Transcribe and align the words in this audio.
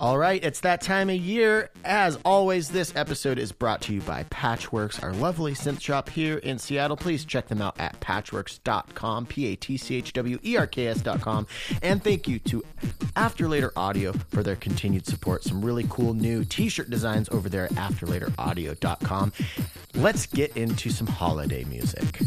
All 0.00 0.16
right, 0.16 0.42
it's 0.42 0.60
that 0.60 0.80
time 0.80 1.10
of 1.10 1.16
year. 1.16 1.68
As 1.84 2.18
always, 2.24 2.70
this 2.70 2.96
episode 2.96 3.38
is 3.38 3.52
brought 3.52 3.82
to 3.82 3.92
you 3.92 4.00
by 4.00 4.24
Patchwerks, 4.24 5.02
our 5.02 5.12
lovely 5.12 5.52
synth 5.52 5.82
shop 5.82 6.08
here 6.08 6.38
in 6.38 6.58
Seattle. 6.58 6.96
Please 6.96 7.26
check 7.26 7.48
them 7.48 7.60
out 7.60 7.78
at 7.78 8.00
patchwerks.com, 8.00 9.26
P 9.26 9.52
A 9.52 9.56
T 9.56 9.76
C 9.76 9.96
H 9.96 10.14
W 10.14 10.38
E 10.42 10.56
R 10.56 10.66
K 10.66 10.86
S.com. 10.86 11.46
And 11.82 12.02
thank 12.02 12.26
you 12.26 12.38
to 12.38 12.64
After 13.14 13.46
Later 13.46 13.74
Audio 13.76 14.12
for 14.30 14.42
their 14.42 14.56
continued 14.56 15.04
support. 15.04 15.44
Some 15.44 15.62
really 15.62 15.84
cool 15.90 16.14
new 16.14 16.46
t 16.46 16.70
shirt 16.70 16.88
designs 16.88 17.28
over 17.28 17.50
there 17.50 17.66
at 17.66 17.72
afterlateraudio.com. 17.72 19.34
Let's 19.96 20.24
get 20.24 20.56
into 20.56 20.88
some 20.88 21.08
holiday 21.08 21.64
music. 21.64 22.20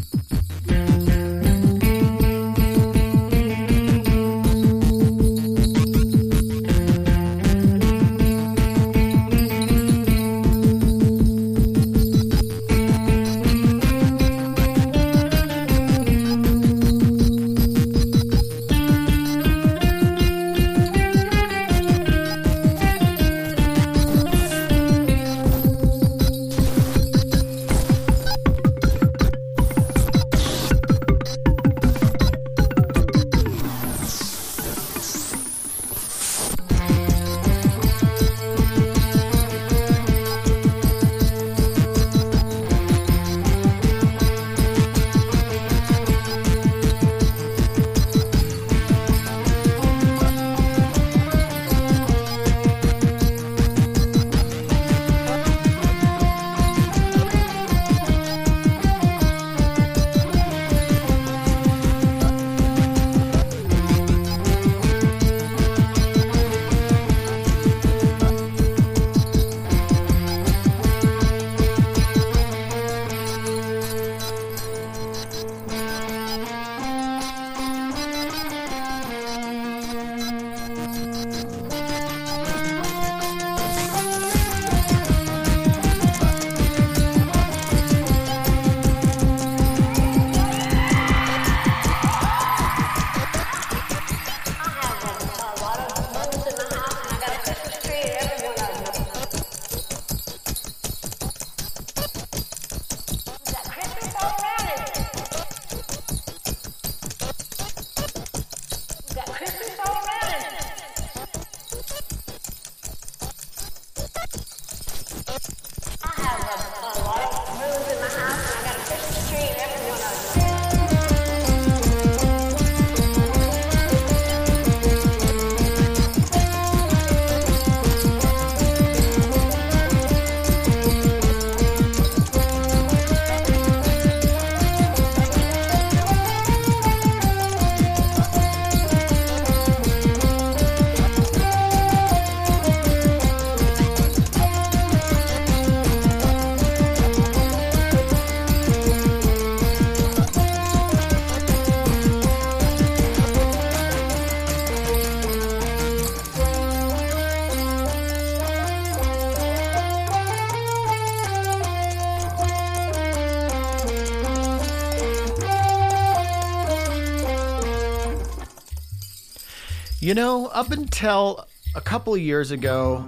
You 170.14 170.20
know, 170.20 170.46
up 170.46 170.70
until 170.70 171.44
a 171.74 171.80
couple 171.80 172.16
years 172.16 172.52
ago, 172.52 173.04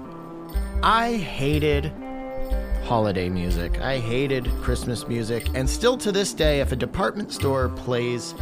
I 0.82 1.14
hated 1.14 1.92
holiday 2.82 3.28
music. 3.28 3.80
I 3.80 4.00
hated 4.00 4.50
Christmas 4.60 5.06
music. 5.06 5.48
And 5.54 5.70
still 5.70 5.96
to 5.98 6.10
this 6.10 6.34
day, 6.34 6.58
if 6.58 6.72
a 6.72 6.74
department 6.74 7.32
store 7.32 7.68
plays 7.68 8.34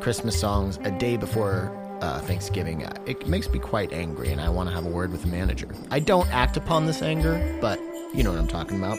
Christmas 0.00 0.36
songs 0.36 0.80
a 0.82 0.90
day 0.90 1.16
before 1.16 1.70
uh, 2.00 2.18
Thanksgiving, 2.22 2.84
uh, 2.84 2.92
it 3.06 3.28
makes 3.28 3.48
me 3.48 3.60
quite 3.60 3.92
angry 3.92 4.32
and 4.32 4.40
I 4.40 4.48
want 4.48 4.68
to 4.68 4.74
have 4.74 4.84
a 4.84 4.90
word 4.90 5.12
with 5.12 5.22
the 5.22 5.28
manager. 5.28 5.68
I 5.92 6.00
don't 6.00 6.28
act 6.34 6.56
upon 6.56 6.86
this 6.86 7.02
anger, 7.02 7.56
but 7.60 7.78
you 8.12 8.24
know 8.24 8.32
what 8.32 8.40
I'm 8.40 8.48
talking 8.48 8.78
about. 8.78 8.98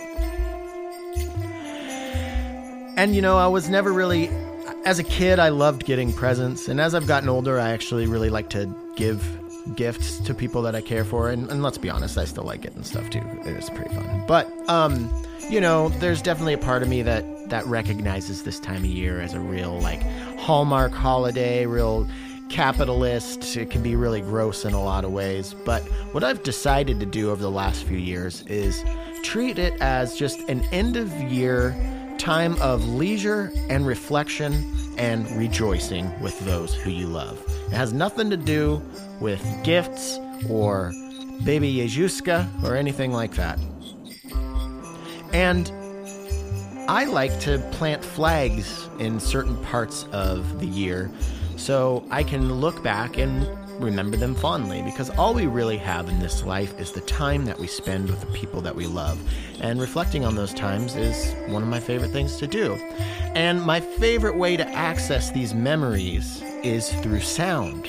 And 2.96 3.14
you 3.14 3.22
know, 3.22 3.38
I 3.38 3.48
was 3.48 3.70
never 3.70 3.92
really 3.92 4.30
as 4.86 5.00
a 5.00 5.04
kid, 5.04 5.40
I 5.40 5.50
loved 5.50 5.86
getting 5.86 6.14
presents, 6.14 6.70
and 6.70 6.80
as 6.80 6.96
I've 6.96 7.08
gotten 7.08 7.28
older, 7.28 7.60
I 7.60 7.72
actually 7.72 8.06
really 8.06 8.30
like 8.30 8.50
to 8.52 8.74
give 8.96 9.40
gifts 9.76 10.20
to 10.20 10.34
people 10.34 10.62
that 10.64 10.76
I 10.76 10.82
care 10.82 11.06
for. 11.06 11.30
And, 11.30 11.50
and 11.50 11.64
let's 11.64 11.78
be 11.78 11.90
honest, 11.90 12.18
I 12.18 12.26
still 12.26 12.44
like 12.44 12.62
getting 12.62 12.84
stuff 12.84 13.10
too. 13.10 13.22
It's 13.46 13.70
pretty 13.70 13.94
fun. 13.94 14.24
But 14.28 14.52
um, 14.70 15.10
you 15.50 15.62
know, 15.62 15.90
there's 15.90 16.22
definitely 16.22 16.54
a 16.54 16.58
part 16.58 16.84
of 16.84 16.90
me 16.90 17.02
that 17.04 17.50
that 17.50 17.66
recognizes 17.68 18.44
this 18.44 18.60
time 18.60 18.78
of 18.78 18.86
year 18.86 19.22
as 19.22 19.34
a 19.34 19.40
real 19.40 19.80
like 19.80 20.02
hallmark 20.38 20.92
holiday, 20.92 21.66
real 21.66 22.08
capitalist. 22.50 23.58
It 23.58 23.70
can 23.70 23.82
be 23.82 23.96
really 23.96 24.22
gross 24.22 24.66
in 24.66 24.74
a 24.74 24.84
lot 24.84 25.06
of 25.06 25.12
ways. 25.12 25.54
But 25.66 25.82
what 26.14 26.24
I've 26.24 26.44
decided 26.44 27.00
to 27.00 27.06
do 27.06 27.32
over 27.32 27.42
the 27.42 27.52
last 27.52 27.84
few 27.84 27.98
years 27.98 28.44
is 28.48 28.84
treat 29.24 29.58
it 29.58 29.74
as 29.82 30.16
just 30.16 30.40
an 30.50 30.62
end 30.72 30.98
of 30.98 31.12
year 31.22 31.76
time 32.18 32.56
of 32.62 32.86
leisure 32.88 33.52
and 33.70 33.86
reflection 33.86 34.64
and 34.98 35.30
rejoicing 35.32 36.12
with 36.22 36.40
those 36.42 36.74
who 36.74 36.90
you 36.90 37.08
love. 37.08 37.44
It 37.74 37.78
has 37.78 37.92
nothing 37.92 38.30
to 38.30 38.38
do 38.38 38.84
with 39.20 39.44
gifts 39.64 40.20
or 40.48 40.94
baby 41.44 41.74
Jezuska 41.78 42.48
or 42.64 42.76
anything 42.76 43.12
like 43.12 43.34
that. 43.34 43.58
And 45.34 45.72
I 46.88 47.06
like 47.06 47.40
to 47.40 47.58
plant 47.72 48.06
flags 48.06 48.88
in 49.00 49.20
certain 49.20 49.58
parts 49.64 50.04
of 50.12 50.60
the 50.60 50.68
year 50.68 51.10
so 51.56 52.06
I 52.12 52.22
can 52.22 52.54
look 52.54 52.84
back 52.84 53.18
and 53.18 53.48
remember 53.84 54.18
them 54.18 54.36
fondly 54.36 54.84
because 54.84 55.10
all 55.10 55.34
we 55.34 55.48
really 55.48 55.78
have 55.78 56.08
in 56.08 56.20
this 56.20 56.44
life 56.44 56.80
is 56.80 56.92
the 56.92 57.02
time 57.02 57.44
that 57.46 57.58
we 57.58 57.66
spend 57.66 58.08
with 58.08 58.20
the 58.22 58.28
people 58.28 58.62
that 58.62 58.76
we 58.76 58.86
love. 58.86 59.20
And 59.62 59.82
reflecting 59.82 60.24
on 60.26 60.36
those 60.36 60.54
times 60.54 60.96
is 60.96 61.34
one 61.48 61.64
of 61.64 61.70
my 61.70 61.80
favorite 61.80 62.12
things 62.12 62.38
to 62.38 62.46
do. 62.46 62.76
And 63.34 63.64
my 63.64 63.80
favorite 63.80 64.38
way 64.38 64.58
to 64.58 64.68
access 64.70 65.32
these 65.32 65.56
memories 65.56 66.44
is 66.64 66.92
through 67.02 67.22
sound. 67.22 67.88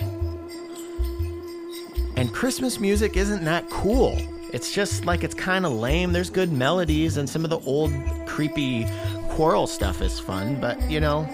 And 2.17 2.33
Christmas 2.33 2.79
music 2.79 3.17
isn't 3.17 3.45
that 3.45 3.69
cool. 3.71 4.17
It's 4.53 4.73
just 4.73 5.05
like 5.05 5.25
it's 5.25 5.35
kind 5.35 5.67
of 5.67 5.73
lame. 5.73 6.13
There's 6.13 6.31
good 6.31 6.53
melodies, 6.53 7.17
and 7.17 7.29
some 7.29 7.43
of 7.45 7.51
the 7.51 7.59
old 7.61 7.93
creepy 8.27 8.87
choral 9.31 9.67
stuff 9.67 10.01
is 10.01 10.21
fun, 10.21 10.61
but 10.61 10.81
you 10.91 11.01
know, 11.01 11.27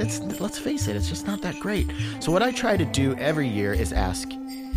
it's 0.00 0.20
let's 0.40 0.58
face 0.58 0.88
it, 0.88 0.96
it's 0.96 1.08
just 1.08 1.26
not 1.26 1.40
that 1.42 1.60
great. 1.60 1.86
So 2.20 2.32
what 2.32 2.42
I 2.42 2.50
try 2.50 2.76
to 2.76 2.84
do 2.84 3.14
every 3.16 3.46
year 3.46 3.72
is 3.72 3.92
ask 3.92 4.28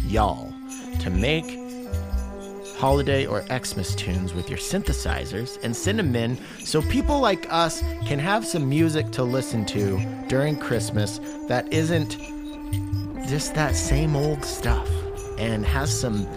y'all 0.06 0.53
to 1.00 1.09
make 1.09 1.60
holiday 2.81 3.27
or 3.27 3.43
Xmas 3.43 3.93
tunes 3.93 4.33
with 4.33 4.49
your 4.49 4.57
synthesizers 4.57 5.63
and 5.63 5.75
send 5.75 5.99
them 5.99 6.15
in 6.15 6.35
so 6.65 6.81
people 6.81 7.19
like 7.19 7.45
us 7.53 7.83
can 8.07 8.17
have 8.17 8.43
some 8.43 8.67
music 8.67 9.11
to 9.11 9.21
listen 9.21 9.63
to 9.67 10.03
during 10.27 10.57
Christmas 10.57 11.19
that 11.47 11.71
isn't 11.71 12.17
just 13.27 13.53
that 13.53 13.75
same 13.75 14.15
old 14.15 14.43
stuff 14.43 14.89
and 15.37 15.63
has 15.63 15.95
some 15.95 16.27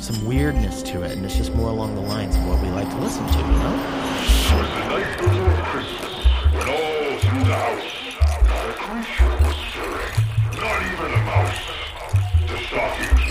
some 0.00 0.26
weirdness 0.26 0.82
to 0.82 1.02
it 1.02 1.12
and 1.12 1.24
it's 1.24 1.36
just 1.36 1.54
more 1.54 1.68
along 1.68 1.94
the 1.94 2.00
lines 2.00 2.34
of 2.34 2.44
what 2.48 2.60
we 2.60 2.68
like 2.70 2.90
to 2.90 2.96
listen 2.96 3.24
to, 3.28 3.38
you 3.38 3.44
know? 3.44 3.76
Not 10.58 10.82
even 10.82 11.12
a 11.12 11.22
mouse. 11.22 11.62
The 12.48 12.58
stockings 12.66 13.23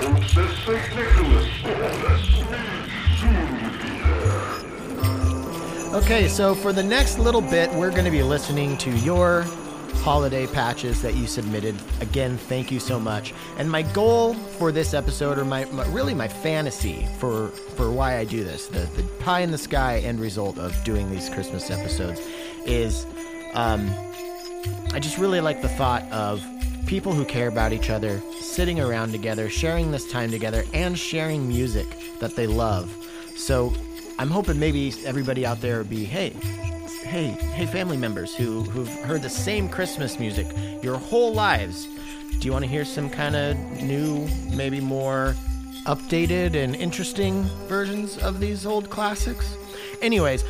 that 0.00 0.22
St. 0.66 0.96
Nicholas. 0.96 1.48
Okay, 5.94 6.28
so 6.28 6.54
for 6.54 6.72
the 6.72 6.82
next 6.82 7.18
little 7.18 7.40
bit, 7.40 7.70
we're 7.72 7.90
going 7.90 8.04
to 8.04 8.10
be 8.10 8.22
listening 8.22 8.78
to 8.78 8.90
your 8.98 9.42
holiday 9.96 10.46
patches 10.46 11.02
that 11.02 11.14
you 11.14 11.26
submitted. 11.26 11.74
Again, 12.00 12.38
thank 12.38 12.70
you 12.70 12.80
so 12.80 12.98
much. 12.98 13.34
And 13.58 13.70
my 13.70 13.82
goal 13.82 14.32
for 14.34 14.72
this 14.72 14.94
episode, 14.94 15.38
or 15.38 15.44
my, 15.44 15.66
my 15.66 15.86
really 15.88 16.14
my 16.14 16.28
fantasy 16.28 17.06
for 17.18 17.48
for 17.48 17.90
why 17.90 18.16
I 18.16 18.24
do 18.24 18.42
this, 18.42 18.68
the 18.68 18.88
the 18.96 19.02
pie 19.18 19.40
in 19.40 19.50
the 19.50 19.58
sky 19.58 19.98
end 19.98 20.20
result 20.20 20.58
of 20.58 20.72
doing 20.84 21.10
these 21.10 21.28
Christmas 21.28 21.70
episodes, 21.70 22.20
is 22.64 23.04
um, 23.52 23.90
I 24.92 25.00
just 25.00 25.18
really 25.18 25.40
like 25.40 25.60
the 25.60 25.68
thought 25.68 26.10
of 26.10 26.42
people 26.86 27.12
who 27.12 27.24
care 27.24 27.48
about 27.48 27.72
each 27.72 27.90
other 27.90 28.20
sitting 28.40 28.80
around 28.80 29.12
together, 29.12 29.48
sharing 29.48 29.90
this 29.90 30.10
time 30.10 30.30
together, 30.30 30.64
and 30.72 30.98
sharing 30.98 31.46
music 31.48 31.86
that 32.18 32.36
they 32.36 32.46
love. 32.46 32.94
So 33.36 33.72
I'm 34.18 34.30
hoping 34.30 34.58
maybe 34.58 34.92
everybody 35.04 35.46
out 35.46 35.60
there 35.60 35.78
would 35.78 35.90
be, 35.90 36.04
hey, 36.04 36.30
hey, 37.02 37.28
hey, 37.28 37.66
family 37.66 37.96
members 37.96 38.34
who 38.34 38.62
who've 38.62 38.92
heard 39.02 39.22
the 39.22 39.30
same 39.30 39.68
Christmas 39.68 40.18
music 40.18 40.46
your 40.82 40.98
whole 40.98 41.32
lives. 41.32 41.88
Do 42.38 42.46
you 42.46 42.52
want 42.52 42.64
to 42.64 42.70
hear 42.70 42.84
some 42.84 43.10
kind 43.10 43.36
of 43.36 43.56
new, 43.82 44.28
maybe 44.54 44.80
more 44.80 45.34
updated 45.84 46.54
and 46.54 46.74
interesting 46.76 47.44
versions 47.66 48.18
of 48.18 48.40
these 48.40 48.66
old 48.66 48.90
classics? 48.90 49.56
Anyways, 50.02 50.44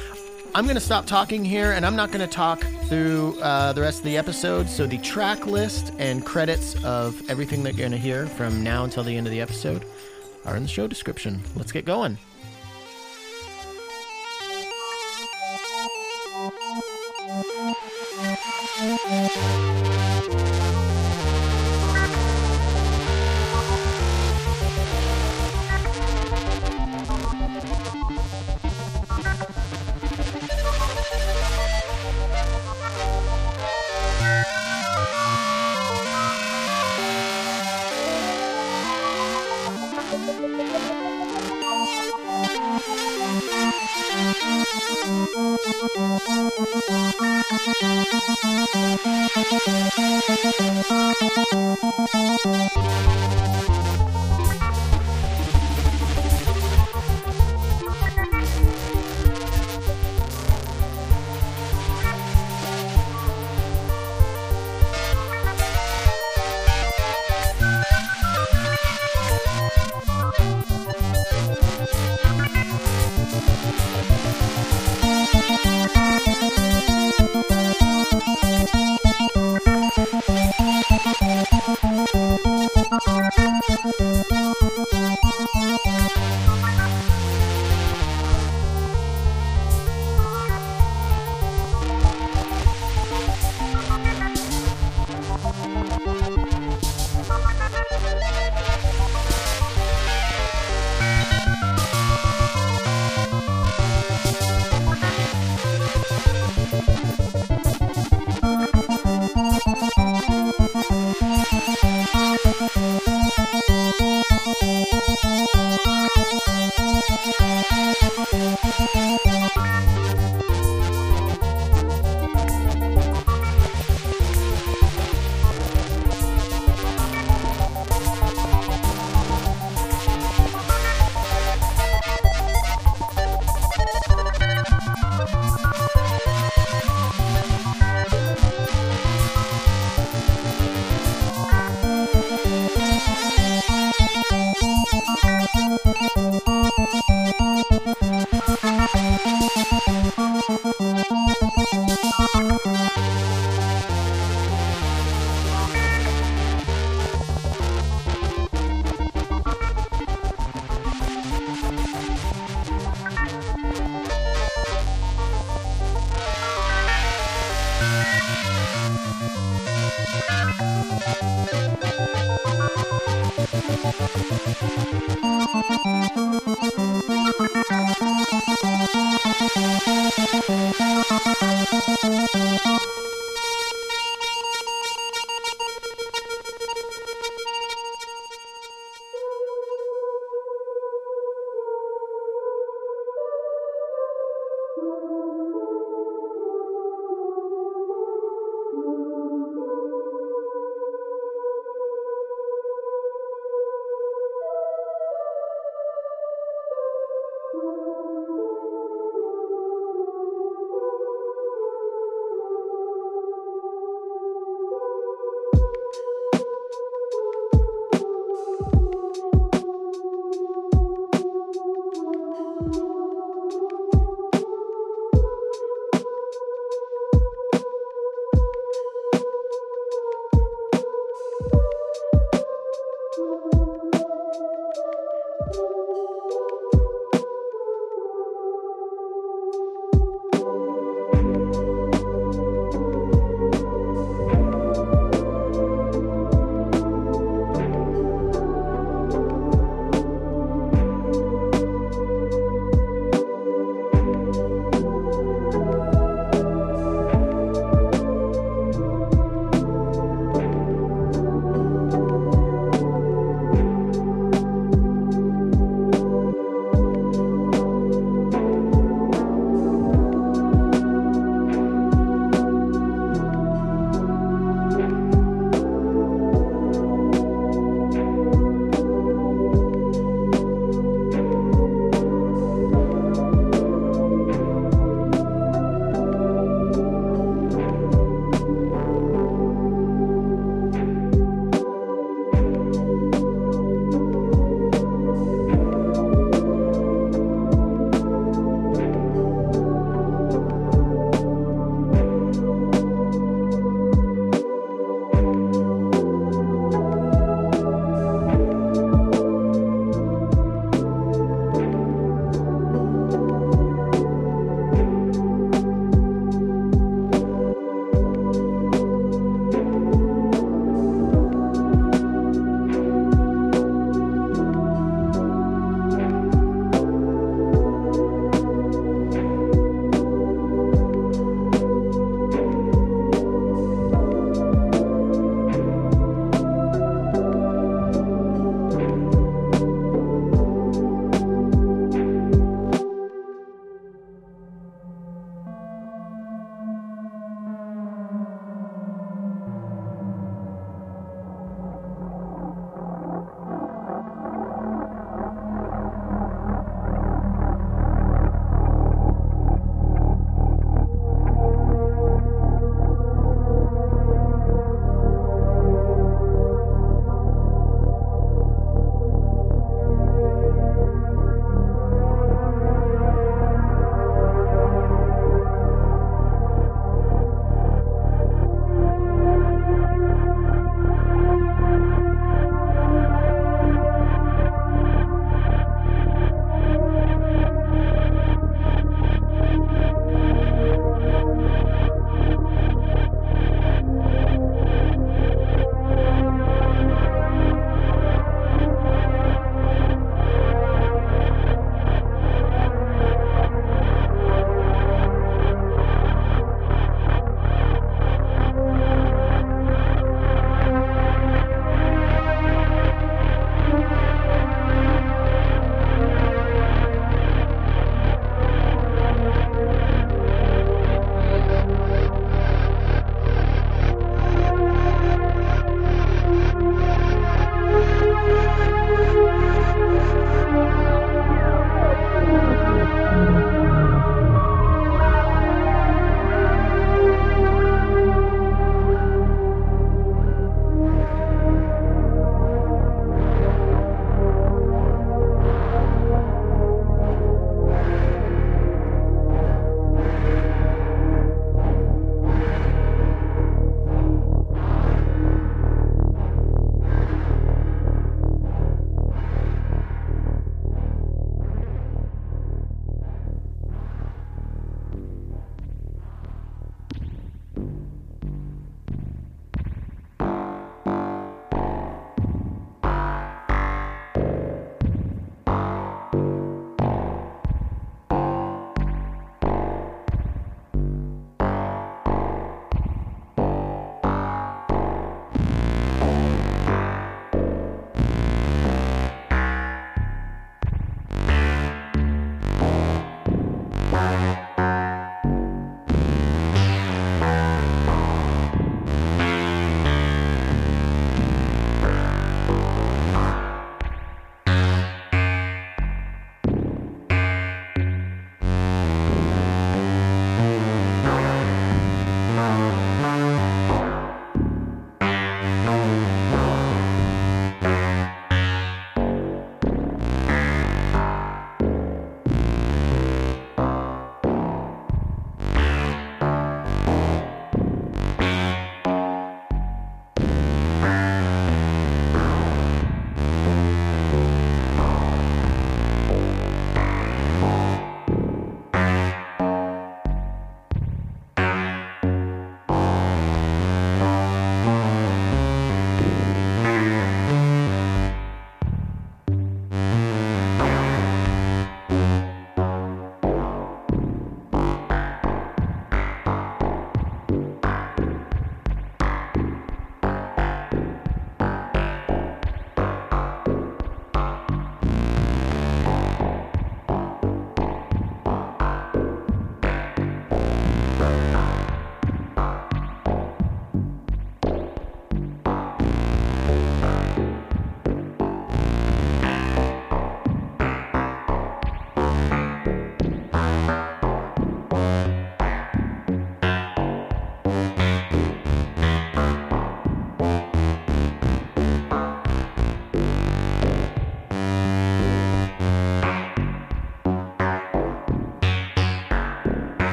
I'm 0.52 0.64
going 0.64 0.74
to 0.74 0.80
stop 0.80 1.06
talking 1.06 1.44
here 1.44 1.72
and 1.72 1.86
I'm 1.86 1.94
not 1.94 2.10
going 2.10 2.26
to 2.26 2.32
talk 2.32 2.64
through 2.88 3.38
uh, 3.40 3.72
the 3.72 3.82
rest 3.82 3.98
of 3.98 4.04
the 4.04 4.16
episode. 4.16 4.68
So, 4.68 4.84
the 4.84 4.98
track 4.98 5.46
list 5.46 5.92
and 5.98 6.26
credits 6.26 6.74
of 6.84 7.22
everything 7.30 7.62
that 7.62 7.74
you're 7.74 7.88
going 7.88 7.92
to 7.92 7.98
hear 7.98 8.26
from 8.26 8.64
now 8.64 8.82
until 8.82 9.04
the 9.04 9.16
end 9.16 9.28
of 9.28 9.30
the 9.30 9.40
episode 9.40 9.84
are 10.44 10.56
in 10.56 10.64
the 10.64 10.68
show 10.68 10.88
description. 10.88 11.40
Let's 11.54 11.70
get 11.70 11.84
going. 11.84 12.18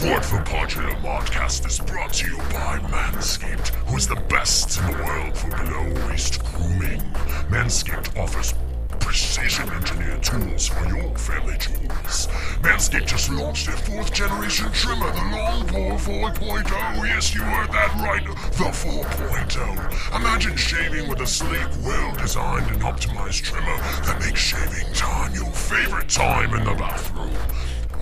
Support 0.00 0.24
for 0.24 0.40
Popular 0.44 0.94
Modcast 1.02 1.66
is 1.66 1.78
brought 1.78 2.14
to 2.14 2.30
you 2.30 2.38
by 2.38 2.78
Manscaped, 2.88 3.68
who 3.86 3.98
is 3.98 4.08
the 4.08 4.16
best 4.30 4.80
in 4.80 4.86
the 4.86 5.04
world 5.04 5.36
for 5.36 5.50
below 5.50 6.08
waist 6.08 6.42
grooming. 6.42 7.02
Manscaped 7.50 8.18
offers 8.18 8.54
precision 8.98 9.68
engineered 9.68 10.22
tools 10.22 10.68
for 10.68 10.86
your 10.86 11.14
family 11.18 11.58
jewels. 11.58 12.28
Manscaped 12.62 13.08
just 13.08 13.30
launched 13.30 13.66
their 13.66 13.76
fourth 13.76 14.10
generation 14.14 14.72
trimmer, 14.72 15.12
the 15.12 15.36
Lawnmower 15.36 15.98
4.0. 15.98 17.04
Yes, 17.04 17.34
you 17.34 17.42
heard 17.42 17.70
that 17.70 17.94
right, 18.00 18.24
the 18.24 18.70
4.0. 18.72 20.16
Imagine 20.16 20.56
shaving 20.56 21.10
with 21.10 21.20
a 21.20 21.26
sleek, 21.26 21.68
well 21.84 22.14
designed, 22.14 22.70
and 22.70 22.80
optimized 22.80 23.42
trimmer 23.42 23.76
that 24.06 24.18
makes 24.18 24.40
shaving 24.40 24.90
time 24.94 25.34
your 25.34 25.52
favorite 25.52 26.08
time 26.08 26.54
in 26.54 26.64
the 26.64 26.72
bathroom. 26.72 27.36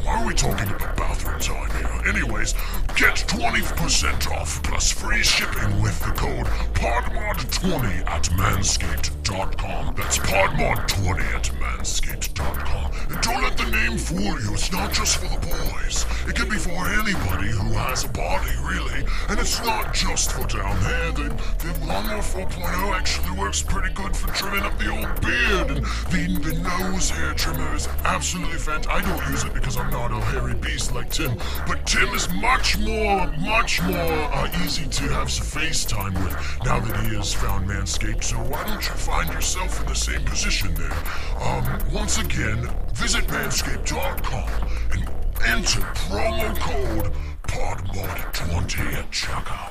Why 0.08 0.22
are 0.22 0.26
we 0.26 0.32
talking 0.32 0.70
about 0.70 0.96
bathroom 0.96 1.38
time 1.38 1.70
here? 1.72 2.14
Anyways, 2.14 2.54
get 2.96 3.16
20% 3.28 4.30
off 4.30 4.62
plus 4.62 4.90
free 4.90 5.22
shipping 5.22 5.82
with 5.82 6.00
the 6.00 6.12
code 6.12 6.46
PODMOD20 6.72 8.06
at 8.06 8.22
manscaped.com. 8.30 9.94
That's 9.96 10.16
PODMOD20 10.16 11.20
at 11.20 11.42
manscaped.com. 11.42 11.57
And 11.80 13.20
don't 13.22 13.42
let 13.42 13.56
the 13.56 13.70
name 13.70 13.96
fool 13.96 14.20
you. 14.20 14.52
It's 14.52 14.70
not 14.70 14.92
just 14.92 15.16
for 15.16 15.28
the 15.28 15.46
boys. 15.46 16.04
It 16.28 16.34
can 16.34 16.48
be 16.48 16.56
for 16.56 16.86
anybody 16.86 17.48
who 17.48 17.72
has 17.72 18.04
a 18.04 18.08
body, 18.08 18.50
really. 18.62 19.04
And 19.28 19.38
it's 19.38 19.64
not 19.64 19.94
just 19.94 20.32
for 20.32 20.46
down 20.46 20.78
there. 20.82 21.12
The, 21.12 21.28
the 21.58 21.86
Lawnmower 21.86 22.20
4.0 22.20 22.94
actually 22.94 23.38
works 23.38 23.62
pretty 23.62 23.94
good 23.94 24.14
for 24.14 24.28
trimming 24.34 24.62
up 24.62 24.78
the 24.78 24.90
old 24.90 25.20
beard. 25.22 25.70
And 25.70 25.86
the, 26.12 26.50
the 26.50 26.58
nose 26.60 27.10
hair 27.10 27.32
trimmer 27.34 27.74
is 27.74 27.88
absolutely 28.04 28.58
fantastic. 28.58 28.92
I 28.92 29.00
don't 29.00 29.30
use 29.30 29.44
it 29.44 29.54
because 29.54 29.76
I'm 29.76 29.90
not 29.90 30.12
a 30.12 30.20
hairy 30.20 30.54
beast 30.54 30.94
like 30.94 31.10
Tim. 31.10 31.38
But 31.66 31.86
Tim 31.86 32.08
is 32.10 32.28
much 32.34 32.78
more, 32.78 33.26
much 33.38 33.82
more 33.82 33.94
uh, 33.96 34.50
easy 34.64 34.86
to 34.86 35.04
have 35.14 35.30
some 35.30 35.46
FaceTime 35.46 36.14
with 36.22 36.34
now 36.64 36.80
that 36.80 37.06
he 37.06 37.16
has 37.16 37.32
found 37.32 37.68
Manscaped. 37.68 38.24
So 38.24 38.36
why 38.36 38.64
don't 38.64 38.84
you 38.84 38.94
find 38.94 39.32
yourself 39.32 39.80
in 39.80 39.86
the 39.86 39.94
same 39.94 40.24
position 40.24 40.74
there? 40.74 40.92
Um, 41.40 41.64
once 41.92 42.18
again, 42.18 42.68
visit 42.92 43.26
manscaped.com 43.26 44.48
and 44.92 45.08
enter 45.46 45.80
promo 45.80 46.56
code 46.58 47.12
PODMOD20 47.46 48.94
at 48.94 49.10
checkout. 49.10 49.68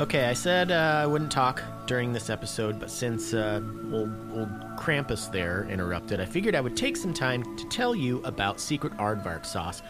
Okay, 0.00 0.26
I 0.26 0.32
said 0.32 0.70
uh, 0.70 1.00
I 1.02 1.06
wouldn't 1.06 1.32
talk 1.32 1.60
during 1.86 2.12
this 2.12 2.30
episode, 2.30 2.78
but 2.78 2.88
since 2.88 3.34
uh, 3.34 3.60
old, 3.92 4.12
old 4.32 4.48
Krampus 4.76 5.28
there 5.32 5.66
interrupted, 5.68 6.20
I 6.20 6.24
figured 6.24 6.54
I 6.54 6.60
would 6.60 6.76
take 6.76 6.96
some 6.96 7.12
time 7.12 7.56
to 7.56 7.68
tell 7.68 7.96
you 7.96 8.22
about 8.22 8.60
Secret 8.60 8.96
Aardvark 8.98 9.44
sauce, 9.44 9.82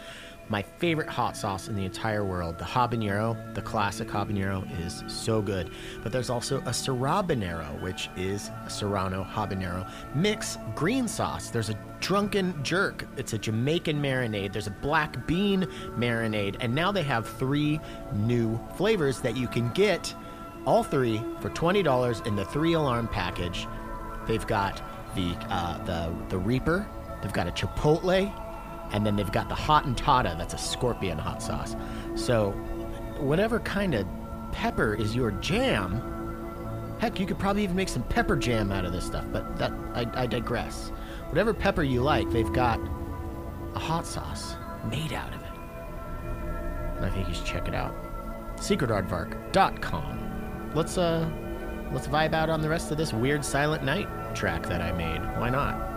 my 0.49 0.61
favorite 0.61 1.07
hot 1.07 1.37
sauce 1.37 1.67
in 1.67 1.75
the 1.75 1.85
entire 1.85 2.25
world. 2.25 2.57
The 2.57 2.65
habanero, 2.65 3.53
the 3.53 3.61
classic 3.61 4.07
habanero, 4.07 4.65
is 4.83 5.03
so 5.07 5.41
good. 5.41 5.69
But 6.01 6.11
there's 6.11 6.29
also 6.29 6.57
a 6.59 6.71
serrabanero, 6.71 7.79
which 7.81 8.09
is 8.17 8.49
a 8.65 8.69
serrano 8.69 9.23
habanero 9.23 9.89
mix 10.15 10.57
green 10.75 11.07
sauce. 11.07 11.49
There's 11.49 11.69
a 11.69 11.79
drunken 11.99 12.61
jerk. 12.63 13.05
It's 13.15 13.33
a 13.33 13.37
Jamaican 13.37 14.01
marinade. 14.01 14.51
There's 14.51 14.67
a 14.67 14.71
black 14.71 15.27
bean 15.27 15.67
marinade, 15.97 16.57
and 16.59 16.73
now 16.73 16.91
they 16.91 17.03
have 17.03 17.27
three 17.27 17.79
new 18.13 18.59
flavors 18.75 19.21
that 19.21 19.37
you 19.37 19.47
can 19.47 19.69
get. 19.73 20.13
All 20.65 20.83
three 20.83 21.21
for 21.39 21.49
twenty 21.49 21.83
dollars 21.83 22.21
in 22.25 22.35
the 22.35 22.45
three 22.45 22.73
alarm 22.73 23.07
package. 23.07 23.67
They've 24.27 24.45
got 24.45 24.81
the 25.15 25.35
uh, 25.49 25.83
the 25.85 26.13
the 26.29 26.37
Reaper. 26.37 26.87
They've 27.21 27.33
got 27.33 27.47
a 27.47 27.51
Chipotle, 27.51 28.31
and 28.91 29.05
then 29.05 29.15
they've 29.15 29.31
got 29.31 29.49
the 29.49 29.55
Hot 29.55 29.85
and 29.85 29.97
Tata. 29.97 30.35
That's 30.37 30.53
a 30.53 30.57
scorpion 30.57 31.17
hot 31.17 31.41
sauce. 31.41 31.75
So, 32.15 32.51
whatever 33.19 33.59
kind 33.59 33.93
of 33.93 34.07
pepper 34.51 34.95
is 34.95 35.15
your 35.15 35.31
jam, 35.31 36.97
heck, 36.99 37.19
you 37.19 37.25
could 37.25 37.39
probably 37.39 37.63
even 37.63 37.75
make 37.75 37.89
some 37.89 38.03
pepper 38.03 38.35
jam 38.35 38.71
out 38.71 38.85
of 38.85 38.91
this 38.91 39.05
stuff. 39.05 39.25
But 39.31 39.57
that 39.57 39.71
I, 39.93 40.23
I 40.23 40.27
digress. 40.27 40.91
Whatever 41.29 41.53
pepper 41.53 41.83
you 41.83 42.01
like, 42.01 42.29
they've 42.31 42.51
got 42.53 42.79
a 43.75 43.79
hot 43.79 44.05
sauce 44.05 44.55
made 44.89 45.13
out 45.13 45.33
of 45.33 45.41
it. 45.41 45.47
And 46.97 47.05
I 47.05 47.09
think 47.09 47.27
you 47.27 47.33
should 47.33 47.45
check 47.45 47.67
it 47.67 47.75
out. 47.75 47.95
SecretAardvark.com. 48.57 50.71
Let's 50.75 50.97
uh, 50.97 51.29
let's 51.91 52.07
vibe 52.07 52.33
out 52.33 52.49
on 52.49 52.61
the 52.61 52.69
rest 52.69 52.91
of 52.91 52.97
this 52.97 53.13
weird 53.13 53.45
Silent 53.45 53.83
Night 53.83 54.07
track 54.35 54.67
that 54.67 54.81
I 54.81 54.91
made. 54.91 55.21
Why 55.39 55.49
not? 55.49 55.88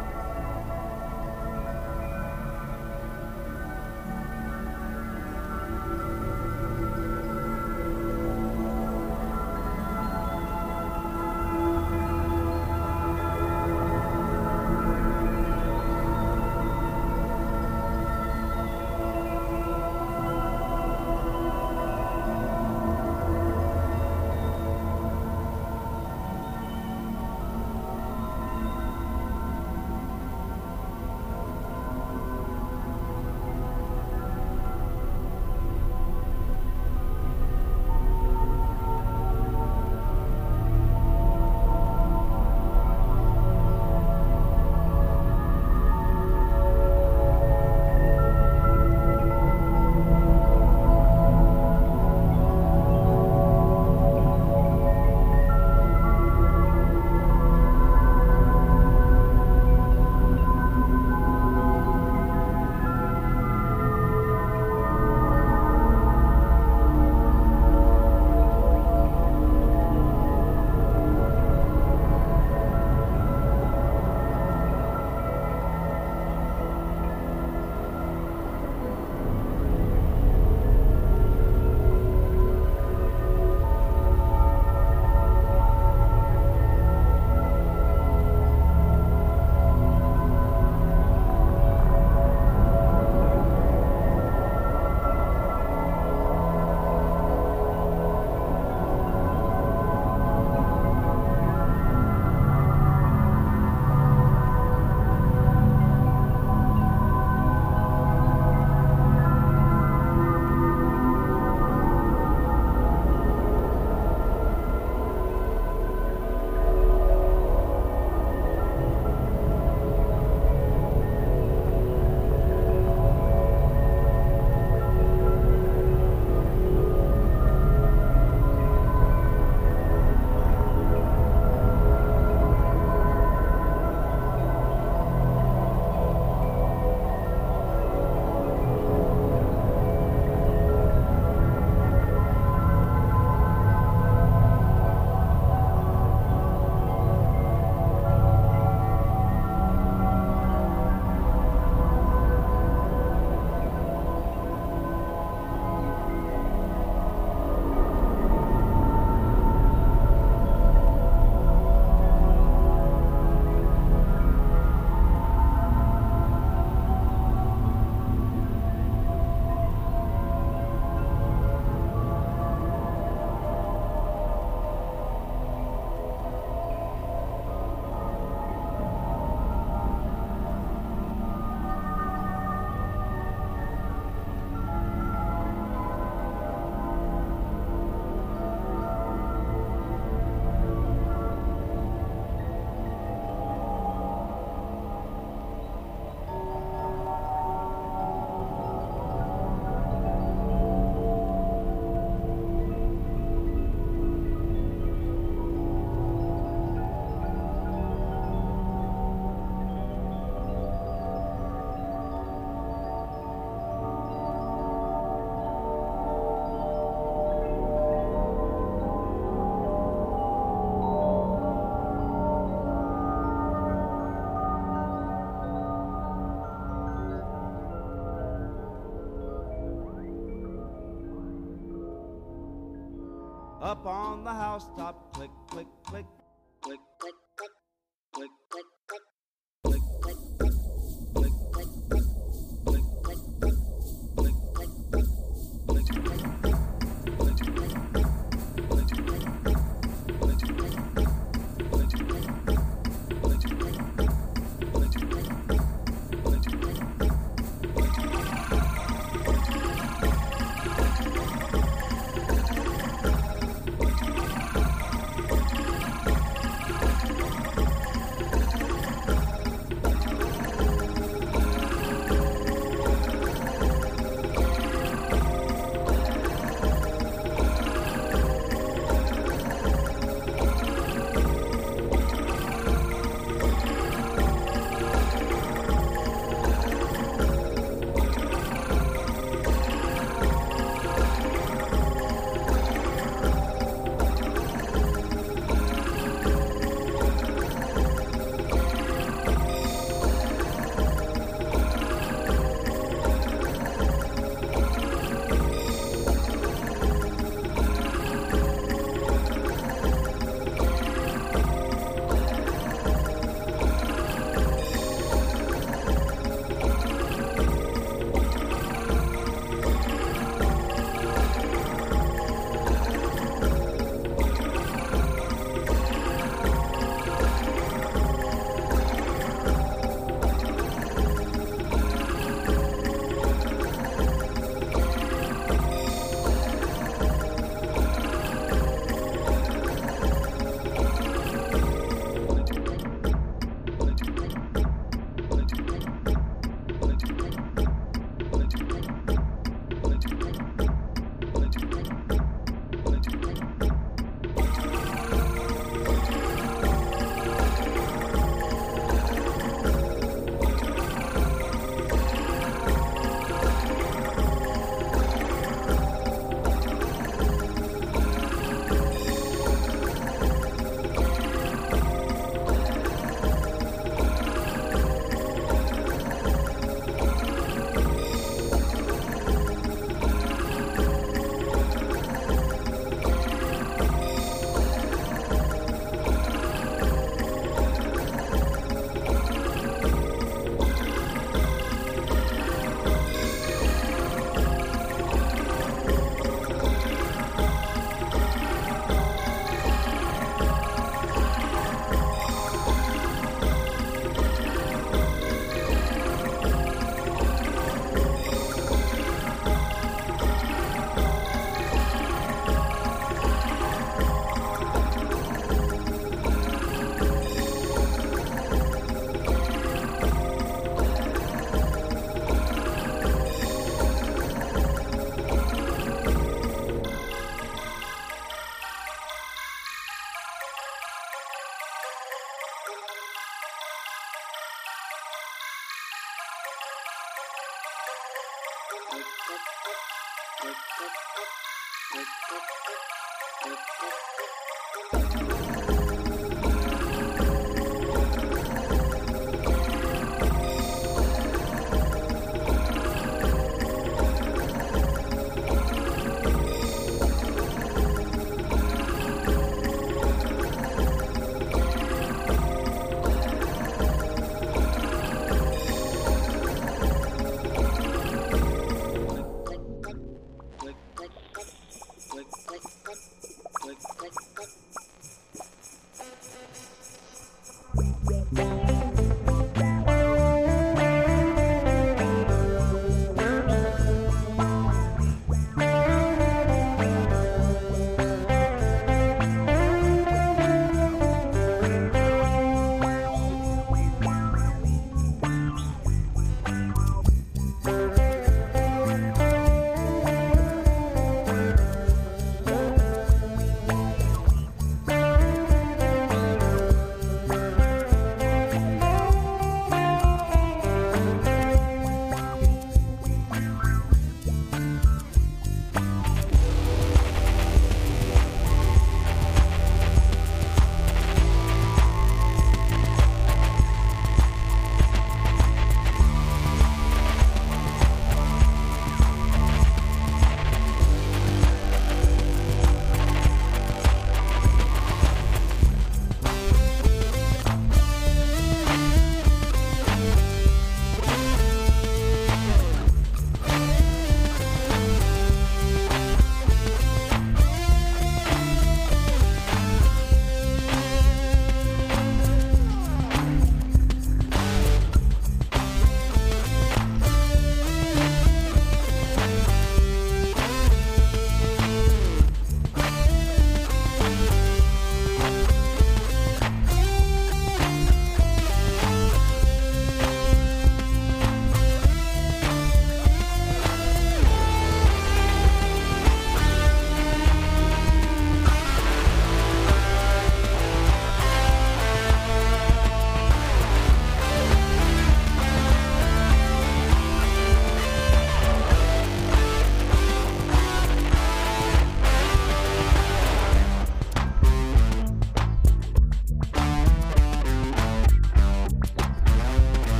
On 234.22 234.36
the 234.36 234.40
housetop, 234.40 235.14
click, 235.14 235.30
click, 235.50 235.66
click, 235.90 236.04
click, 236.06 236.11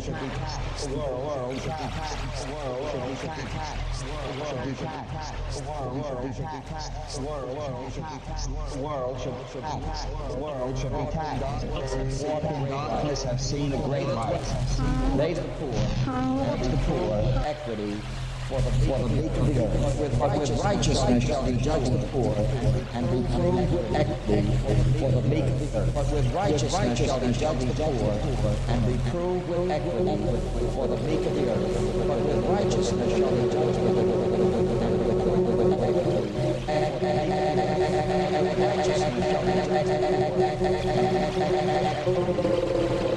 World 0.00 0.16
should 0.16 0.28
be 0.28 0.36
taxed. 0.38 0.88
World 0.88 1.20
should 1.20 1.44
be 1.44 1.56
taxed. 1.60 2.48
World 2.48 2.88
should 4.48 4.64
be 4.64 4.72
taxed. 4.72 5.34
World 5.60 6.06
should 6.06 6.22
be 6.22 6.30
taxed. 6.62 7.20
World 10.38 10.78
should 10.78 10.92
be 10.92 11.04
taxed. 11.12 11.68
Walk 12.24 12.44
in 12.44 12.68
darkness 12.70 13.22
have 13.24 13.40
seen 13.40 13.72
a 13.74 13.76
great 13.76 14.08
light. 14.08 14.40
They 15.18 15.34
the 15.34 15.42
poor, 15.42 15.72
the 16.56 16.78
poor, 16.86 17.42
equity, 17.44 18.00
for 18.50 18.60
the, 18.62 18.70
the 18.70 19.08
meek 19.14 19.30
of 19.30 19.46
the 19.46 19.62
earth. 19.62 20.18
But 20.18 20.34
with, 20.38 20.58
righteousness 20.58 21.24
shall 21.24 21.46
be 21.46 21.56
judged 21.56 21.92
the 21.92 22.06
poor, 22.10 22.34
and 22.34 23.06
be 23.06 23.22
with 23.22 23.94
equity 23.94 24.42
for 24.98 25.10
the 25.12 25.22
meek 25.22 25.44
of 25.46 25.60
the 25.60 25.78
earth. 25.78 25.94
But 25.94 26.10
with 26.10 26.26
righteousness 26.34 26.98
shall 26.98 27.20
be 27.20 27.30
judged 27.32 27.62
the 27.62 27.74
poor, 27.78 28.10
and 28.66 28.82
be 28.86 28.98
with 28.98 29.70
equity 29.70 30.18
for 30.74 30.88
the 30.88 30.96
meek 31.06 31.22
of 31.26 31.34
the 31.38 31.46
earth. 31.46 31.62
But 32.08 32.18
with 32.26 32.42
righteousness 32.50 33.10
shall 33.16 33.30
be 33.30 33.46
judged 33.54 33.78
the 33.78 33.94
poor, 34.02 34.26
and 34.82 34.98
be 34.98 35.10
proved 35.22 35.70
equity. 35.78 36.30
Righteousness 38.60 39.22
shall 39.30 39.46
be 39.46 39.62
judged 39.62 40.10
righteousness 42.10 43.09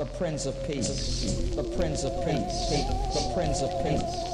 the 0.00 0.06
Prince 0.16 0.46
of 0.46 0.54
Peace, 0.66 1.52
the 1.54 1.62
Prince 1.76 2.04
of 2.04 2.24
Peace, 2.24 2.70
the 2.70 3.32
Prince 3.34 3.60
of 3.60 3.70
Peace. 3.84 4.29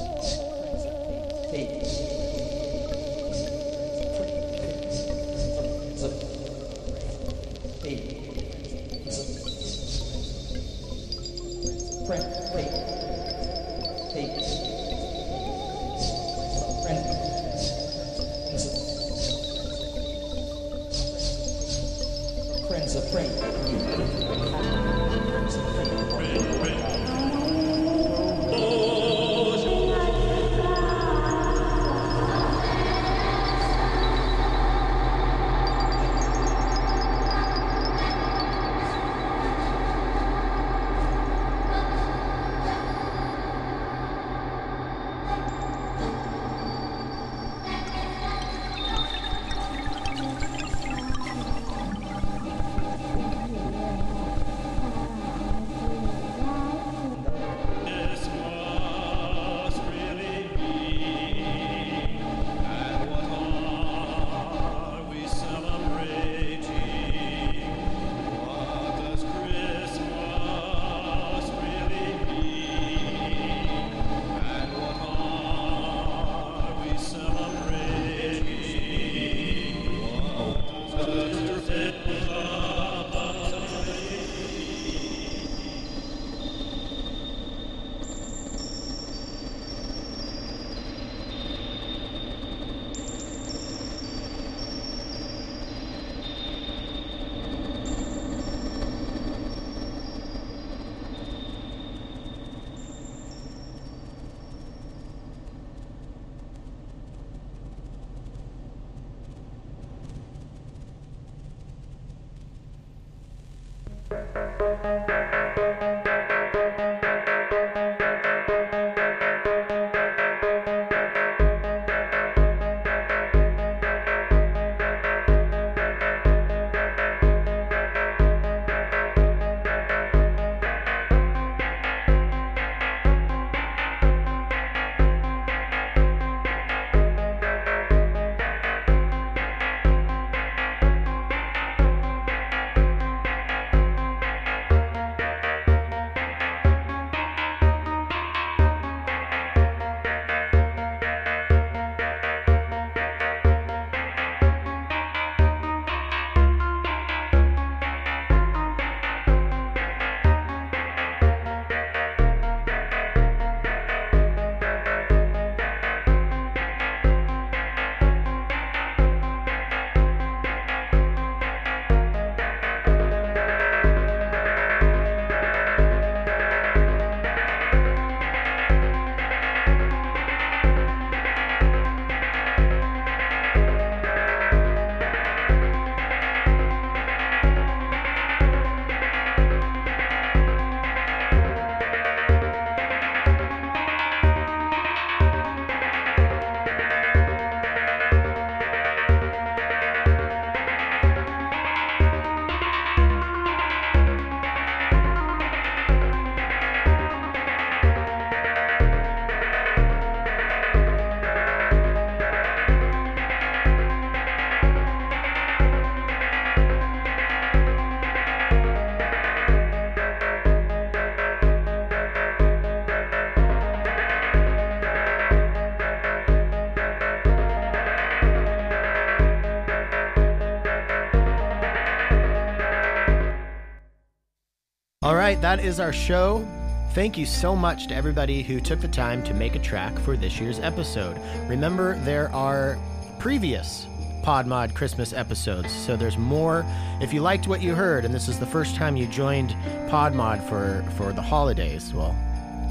Is 235.66 235.80
our 235.80 235.92
show. 235.92 236.46
Thank 236.92 237.18
you 237.18 237.26
so 237.26 237.56
much 237.56 237.88
to 237.88 237.94
everybody 237.94 238.42
who 238.42 238.60
took 238.60 238.80
the 238.80 238.88
time 238.88 239.22
to 239.24 239.34
make 239.34 239.56
a 239.56 239.58
track 239.58 239.98
for 239.98 240.16
this 240.16 240.38
year's 240.38 240.60
episode. 240.60 241.20
Remember, 241.48 241.98
there 241.98 242.32
are 242.32 242.78
previous 243.18 243.88
Podmod 244.22 244.74
Christmas 244.74 245.12
episodes, 245.12 245.72
so 245.72 245.96
there's 245.96 246.16
more. 246.16 246.64
If 247.00 247.12
you 247.12 247.20
liked 247.20 247.48
what 247.48 247.60
you 247.62 247.74
heard, 247.74 248.04
and 248.04 248.14
this 248.14 248.28
is 248.28 248.38
the 248.38 248.46
first 248.46 248.76
time 248.76 248.96
you 248.96 249.08
joined 249.08 249.50
Podmod 249.88 250.48
for 250.48 250.88
for 250.92 251.12
the 251.12 251.20
holidays, 251.20 251.92
well, 251.92 252.14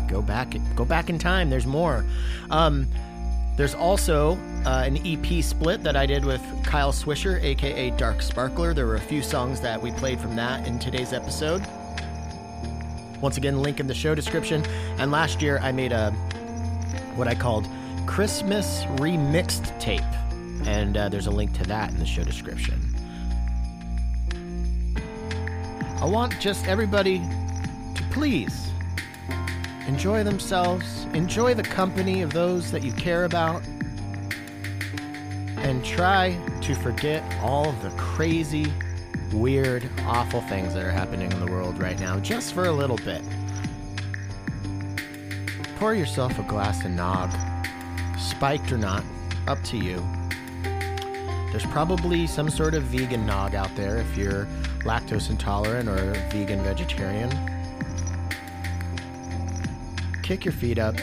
go 0.08 0.22
back 0.22 0.56
go 0.76 0.86
back 0.86 1.10
in 1.10 1.20
time. 1.20 1.50
There's 1.50 1.68
more. 1.68 2.06
Um, 2.50 2.88
there's 3.58 3.76
also 3.76 4.38
uh, 4.66 4.84
an 4.86 5.06
EP 5.06 5.44
split 5.44 5.84
that 5.84 5.98
I 5.98 6.06
did 6.06 6.24
with 6.24 6.42
Kyle 6.64 6.94
Swisher, 6.94 7.44
aka 7.44 7.90
Dark 7.92 8.22
Sparkler. 8.22 8.74
There 8.74 8.86
were 8.86 8.96
a 8.96 9.02
few 9.02 9.22
songs 9.22 9.60
that 9.62 9.82
we 9.82 9.92
played 9.92 10.20
from 10.20 10.36
that 10.38 10.66
in 10.66 10.80
today's 10.80 11.12
episode. 11.12 11.62
Once 13.22 13.38
again, 13.38 13.62
link 13.62 13.80
in 13.80 13.88
the 13.88 13.94
show 13.94 14.14
description. 14.16 14.64
And 14.98 15.12
last 15.12 15.42
year, 15.42 15.60
I 15.62 15.72
made 15.72 15.92
a 15.92 16.12
what 17.16 17.28
I 17.28 17.36
called 17.36 17.68
Christmas 18.06 18.84
remixed 18.98 19.78
tape, 19.80 20.02
and 20.66 20.98
uh, 20.98 21.10
there's 21.10 21.28
a 21.28 21.32
link 21.32 21.54
to 21.54 21.64
that 21.64 21.92
in 21.92 22.00
the 22.00 22.06
show 22.06 22.24
description. 22.24 22.82
I 26.02 26.06
want 26.06 26.40
just 26.40 26.68
everybody 26.68 27.20
to 27.20 28.04
please 28.12 28.70
enjoy 29.88 30.24
themselves, 30.24 31.06
enjoy 31.14 31.54
the 31.54 31.64
company 31.64 32.22
of 32.22 32.34
those 32.34 32.72
that 32.72 32.84
you 32.84 32.92
care 32.94 33.26
about, 33.26 33.64
and 35.58 35.84
try 35.86 36.38
to 36.62 36.76
forget 36.76 37.24
all 37.42 37.72
the 37.82 37.90
crazy, 37.92 38.72
weird, 39.36 39.90
awful 40.06 40.42
things 40.42 40.74
that 40.74 40.84
are 40.84 40.92
happening 40.92 41.32
in 41.32 41.40
the 41.40 41.52
world 41.52 41.78
right 41.80 42.00
now, 42.00 42.20
just 42.20 42.54
for 42.54 42.66
a 42.66 42.72
little 42.72 42.98
bit. 42.98 43.22
Pour 45.78 45.94
yourself 45.94 46.40
a 46.40 46.44
glass 46.44 46.84
of 46.86 46.92
nog, 46.92 47.30
spiked 48.18 48.72
or 48.72 48.78
not, 48.78 49.04
up 49.48 49.62
to 49.64 49.78
you. 49.78 50.04
There's 51.52 51.66
probably 51.68 52.28
some 52.28 52.50
sort 52.50 52.74
of 52.74 52.84
vegan 52.84 53.26
nog 53.26 53.56
out 53.56 53.74
there 53.76 53.98
if 53.98 54.18
you're 54.18 54.48
lactose 54.80 55.30
intolerant 55.30 55.88
or 55.88 56.14
vegan 56.30 56.64
vegetarian. 56.64 57.30
Kick 60.22 60.46
your 60.46 60.54
feet 60.54 60.80
up, 60.80 60.96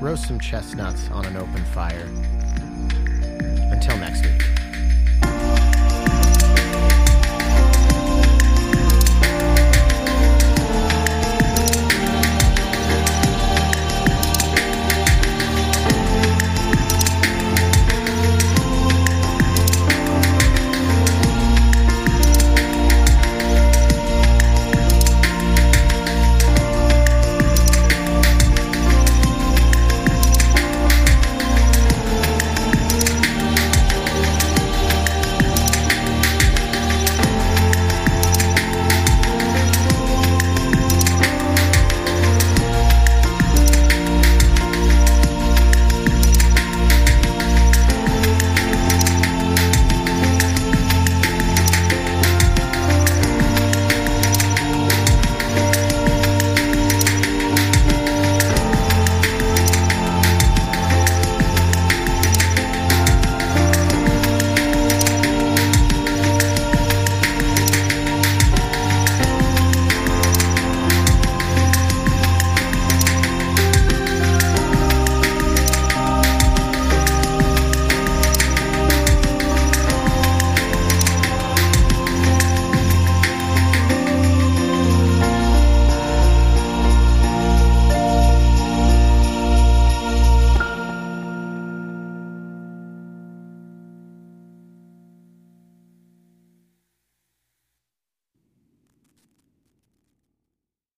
roast 0.00 0.26
some 0.26 0.40
chestnuts 0.40 1.10
on 1.10 1.26
an 1.26 1.36
open 1.36 1.64
fire. 1.66 2.08
Until 3.70 3.96
next 3.98 4.24
week. 4.24 4.33